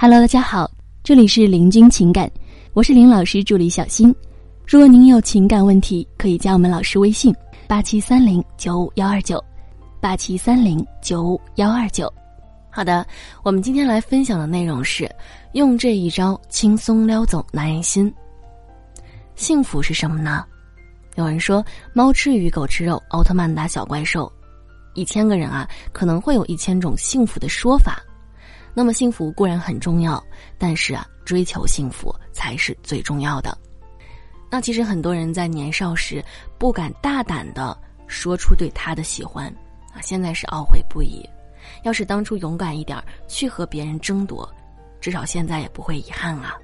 [0.00, 0.70] Hello，大家好，
[1.02, 2.30] 这里是林君情感，
[2.72, 4.14] 我是林老师助理小新。
[4.64, 7.34] 如果您有情感问题，可以加我们老师微信：
[7.66, 9.44] 八七三零九五幺二九，
[10.00, 12.08] 八七三零九五幺二九。
[12.70, 13.04] 好的，
[13.42, 15.10] 我们今天来分享的内容是
[15.54, 18.14] 用这一招轻松撩走男人心。
[19.34, 20.44] 幸福是什么呢？
[21.16, 24.32] 有人说，猫吃鱼，狗吃肉，奥特曼打小怪兽。
[24.94, 28.00] 一千个人啊，可能会有一千种幸福的说法。
[28.78, 30.24] 那么幸福固然很重要，
[30.56, 33.58] 但是啊，追求幸福才是最重要的。
[34.48, 36.24] 那其实很多人在年少时
[36.58, 39.48] 不敢大胆的说出对他的喜欢，
[39.92, 41.28] 啊，现在是懊悔不已。
[41.82, 44.48] 要是当初勇敢一点去和别人争夺，
[45.00, 46.54] 至少现在也不会遗憾啊。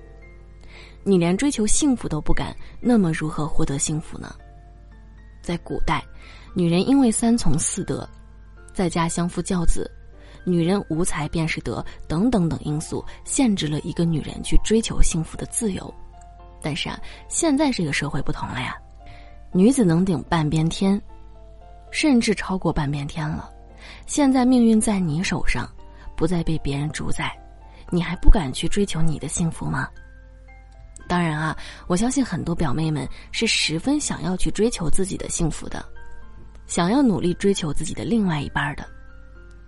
[1.02, 4.32] 你连追求幸福都不敢，那么如何获得幸福呢？
[5.42, 6.00] 在古代，
[6.54, 8.08] 女人因为三从四德，
[8.72, 9.90] 在家相夫教子，
[10.44, 15.92] 女人无才便是德等等等因素，限制了一个女人去追求幸福的自由。
[16.62, 18.76] 但是啊，现在这个社会不同了呀，
[19.52, 21.00] 女子能顶半边天，
[21.90, 23.50] 甚至超过半边天了。
[24.06, 25.68] 现在命运在你手上，
[26.16, 27.36] 不再被别人主宰，
[27.90, 29.88] 你还不敢去追求你的幸福吗？
[31.06, 31.54] 当然啊，
[31.86, 35.84] 我相信很多表妹们是十分想要去追求自己的幸福的，
[36.66, 38.88] 想要努力追求自己的另外一半的，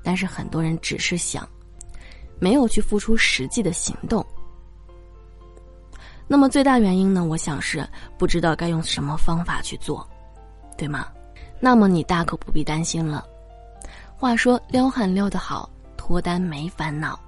[0.06, 1.44] 但是很多人只是想，
[2.38, 4.24] 没有去付出实际的行动。
[6.28, 7.24] 那么最大原因呢？
[7.24, 7.84] 我想是
[8.16, 10.08] 不知道该用什么方法去做，
[10.78, 11.08] 对吗？
[11.58, 13.26] 那么你大可不必担心了。
[14.14, 17.18] 话说撩汉撩得好，脱单没烦恼。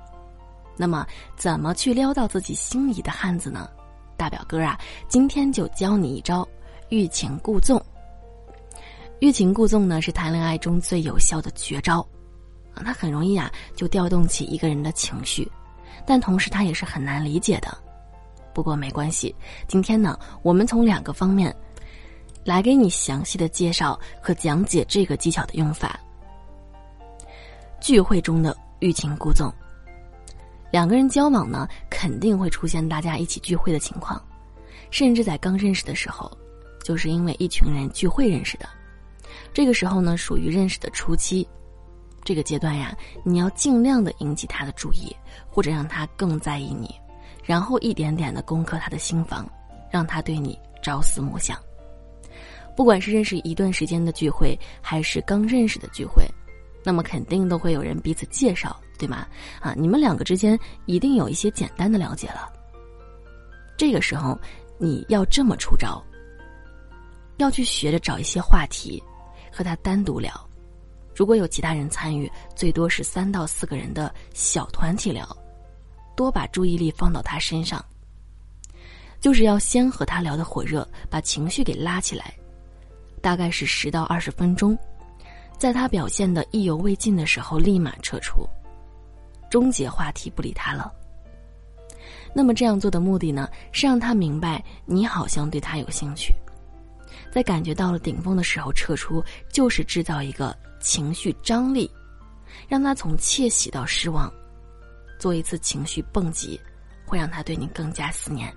[0.76, 1.04] 那么
[1.36, 3.68] 怎么去撩到自己心仪的汉子呢？
[4.16, 6.46] 大表哥啊，今天就教你一招
[6.90, 7.84] 欲擒故纵。
[9.18, 12.06] 欲擒故纵呢，是谈恋爱中最有效的绝招，
[12.84, 15.50] 它很容易啊就调动起一个人的情绪，
[16.06, 17.76] 但同时它也是很难理解的。
[18.54, 19.34] 不过没关系，
[19.66, 21.54] 今天呢，我们从两个方面
[22.44, 25.98] 来给你详细的介绍和讲解这个技巧的用法。
[27.80, 29.52] 聚会中的欲擒故纵。
[30.70, 34.20] 两个人交往呢，肯定会出现大家一起聚会的情况，
[34.90, 36.30] 甚至在刚认识的时候，
[36.82, 38.68] 就是因为一群人聚会认识的。
[39.54, 41.46] 这个时候呢，属于认识的初期，
[42.28, 42.94] 这个阶段呀，
[43.24, 45.16] 你要尽量的引起他的注意，
[45.48, 46.94] 或者让他更在意你，
[47.42, 49.50] 然后一点点的攻克他的心房，
[49.90, 51.58] 让他对你朝思暮想。
[52.76, 56.22] 不管是认识一段时间的聚会，还是刚认识的聚会，
[56.84, 58.78] 那么肯定都会有人彼此介绍。
[58.98, 59.26] 对吗？
[59.58, 62.52] 啊，你们两个之间一定有一些简单的了解了。
[63.74, 64.38] 这个时候，
[64.76, 66.04] 你要这么出招，
[67.38, 69.02] 要去学着找一些话题，
[69.50, 70.47] 和他单独聊。
[71.18, 75.26] 如果有其他人参与，最多是三到四个人的小团体聊，
[76.14, 77.84] 多把注意力放到他身上。
[79.18, 82.32] 就是要先和他聊得火热，把情绪给拉起来，
[83.20, 84.78] 大概是十到二十分钟，
[85.58, 88.48] 在他表现的意犹未尽的时候，立马撤出。
[89.50, 90.88] 终结话题，不理他了。
[92.32, 96.32] 那么这样做的目的呢，是让他明白你好像对他有兴趣，
[97.32, 99.20] 在感觉到了顶峰的时候撤出，
[99.52, 101.90] 就是制造一个情绪张力，
[102.68, 104.32] 让他从窃喜到失望，
[105.18, 106.60] 做一次情绪蹦极，
[107.06, 108.52] 会让他对你更加思念。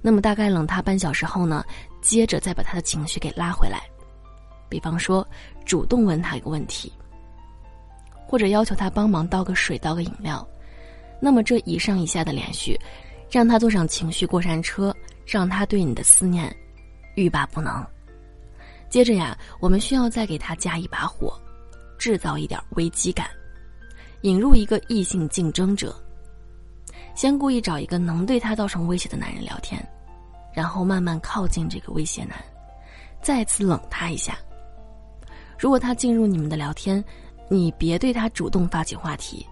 [0.00, 1.64] 那么大概冷他半小时后呢，
[2.00, 3.80] 接着再把他的情绪给拉回来，
[4.68, 5.26] 比方说
[5.64, 6.92] 主动问他一个问题。
[8.30, 10.46] 或者要求他帮忙倒个水、倒个饮料，
[11.18, 12.78] 那么这一上一下的连续，
[13.30, 14.94] 让他坐上情绪过山车，
[15.26, 16.54] 让他对你的思念
[17.14, 17.82] 欲罢不能。
[18.88, 21.38] 接着呀，我们需要再给他加一把火，
[21.98, 23.28] 制造一点危机感，
[24.22, 25.94] 引入一个异性竞争者。
[27.14, 29.84] 先故意找一个能对他造成威胁的男人聊天，
[30.52, 32.36] 然后慢慢靠近这个威胁男，
[33.20, 34.38] 再次冷他一下。
[35.58, 37.04] 如果他进入你们的聊天。
[37.50, 39.46] 你别对他主动发起话题，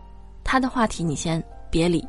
[0.45, 2.07] 他的话题你先别理。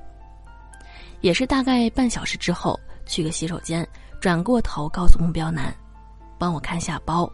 [1.22, 3.88] 也是大概半小时之后，去个洗手间，
[4.19, 5.74] 转过头告诉目标男
[6.38, 7.31] ：“帮我看下包。”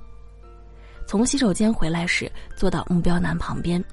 [1.06, 3.84] 从洗手间回来时，坐到目标男旁边。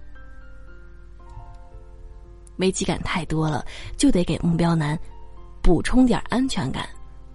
[2.59, 3.65] 危机感太多了，
[3.97, 4.99] 就得给目标男
[5.62, 6.89] 补充点安全感，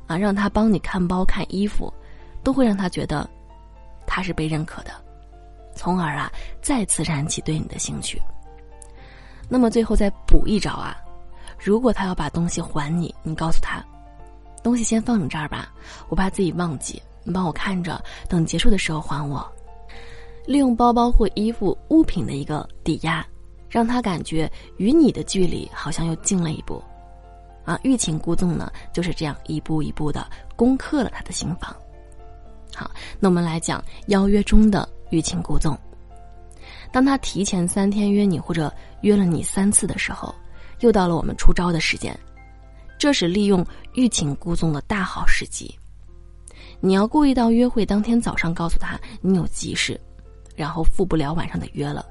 [0.08, 1.92] 啊，让他帮你看包、看衣服，
[2.44, 3.28] 都会让他觉得
[4.06, 4.92] 他是被认可的。
[5.76, 6.32] 从而啊，
[6.62, 8.22] 再次燃起对你的兴趣。
[9.50, 10.96] 那么最后再补一招啊，
[11.60, 13.84] 如果他要把东西还你，你告诉他，
[14.64, 15.74] 东西先放你这儿吧，
[16.08, 19.46] 我怕自己忘记，你帮我看着，等结束的时候还我。
[20.46, 23.26] 利用包包或衣服物品的一个抵押，
[23.68, 26.82] 让他感觉与你的距离好像又近了一步。
[27.66, 31.76] 啊，欲擒故纵呢，就是这样一步一步的攻克了他的心房。
[32.76, 35.76] 好，那我们来讲邀约中的欲擒故纵。
[36.92, 40.34] 当他提前三天约你，或者约了你三次的时候，
[40.82, 42.16] 又到了我们出招的时间，
[43.00, 45.74] 这是利用欲擒故纵的大好时机。
[46.80, 50.00] 你要故意到约会当天早上告诉他你有急事，
[50.56, 52.06] 然后赴不了晚上的约了。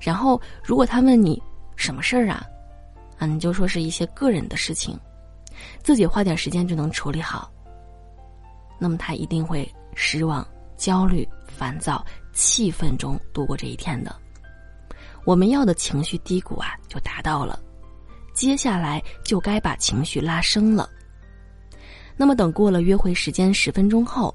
[0.00, 1.40] 然后如果他问你
[1.76, 2.44] 什么事儿啊，
[3.18, 4.98] 啊，你就说是一些个人的事情，
[5.82, 7.50] 自己花点时间就能处理好。
[8.78, 10.46] 那么他一定会失望、
[10.76, 14.14] 焦虑、烦躁、气愤中度过这一天的。
[15.24, 17.60] 我们要的情绪低谷啊，就达到了。
[18.34, 20.88] 接下来就该把情绪拉升了。
[22.16, 24.34] 那么等过了约会时间十分钟后，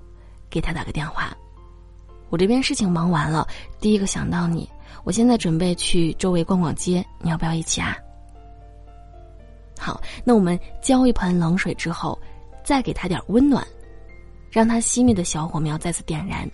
[0.49, 1.35] 给他打个电话。
[2.29, 3.47] 我这边事情忙完了，
[3.79, 4.69] 第一个想到你。
[5.03, 7.95] 我现在准备去周围逛逛街，你要不要一起啊？
[9.79, 12.19] 好，那我们浇一盆冷水之后，
[12.63, 13.65] 再给他点温暖。
[14.49, 16.49] 让他熄灭的小火苗再次点燃，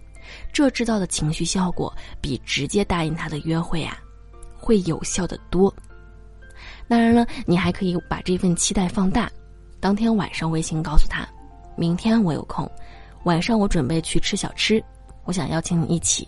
[0.52, 3.98] 这制造的情绪效果比直接答应他的约会啊，
[4.58, 5.74] 会有效的多。
[6.88, 9.32] 当然了，你还可以把这份期待放大，
[9.84, 11.28] 当天晚上微信告诉他，
[11.76, 12.66] 明天我有空，
[13.24, 14.82] 晚上我准备去吃小吃，
[15.26, 16.26] 我想邀请你一起。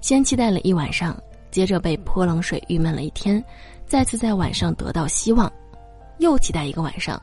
[0.00, 1.14] 先期待了一晚上，
[1.50, 3.44] 接着被泼冷水郁闷了一天，
[3.86, 5.52] 再次在晚上得到希望，
[6.16, 7.20] 又期待一个晚上。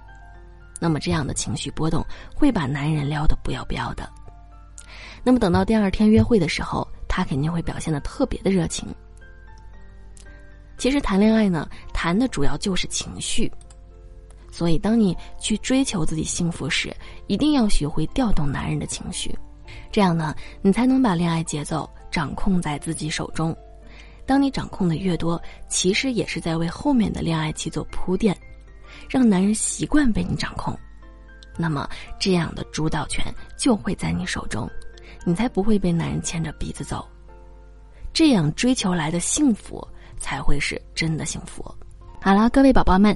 [0.80, 2.06] 那么这样的情绪波动
[2.36, 4.08] 会把男人撩得不要不要的。
[5.24, 8.94] 那么等到第二天约会的时候，他肯定会表现的特别的热情。
[10.78, 13.52] 其实谈恋爱呢，谈的主要就是情绪，
[14.56, 16.96] 所以当你去追求自己幸福时，
[17.28, 19.38] 一定要学会调动男人的情绪，
[19.92, 23.54] 这样呢，你才能把恋爱节奏掌控在自己手中。
[24.26, 28.34] 当你掌控的越多，其实也是在为后面的恋爱期做铺垫。
[29.10, 30.74] 让男人习惯被你掌控，
[31.58, 31.86] 那么
[32.18, 33.26] 这样的主导权
[33.58, 34.72] 就会在你手中，
[35.26, 37.06] 你才不会被男人牵着鼻子走。
[38.14, 39.86] 这样追求来的幸福
[40.18, 41.62] 才会是真的幸福。
[42.22, 43.16] 好了，各位宝宝们，